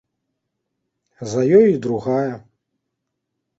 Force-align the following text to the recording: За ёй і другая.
За 1.35 1.43
ёй 1.61 1.67
і 1.75 1.77
другая. 1.85 2.33